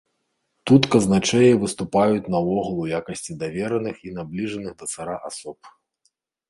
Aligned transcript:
Тут 0.69 0.83
казначэі 0.95 1.59
выступаюць 1.63 2.31
наогул 2.37 2.81
у 2.87 2.89
якасці 3.01 3.39
давераных 3.45 3.95
і 4.09 4.19
набліжаных 4.19 4.71
да 4.83 4.93
цара 4.97 5.15
асоб. 5.33 5.57